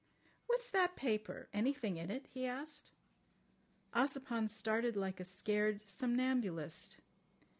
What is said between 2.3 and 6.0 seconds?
he asked. Ossipon started like a scared